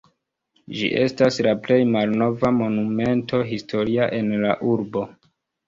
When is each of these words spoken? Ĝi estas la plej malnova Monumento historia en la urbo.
Ĝi 0.77 0.87
estas 1.01 1.37
la 1.47 1.53
plej 1.67 1.77
malnova 1.97 2.53
Monumento 2.63 3.45
historia 3.53 4.11
en 4.23 4.35
la 4.49 4.59
urbo. 4.77 5.09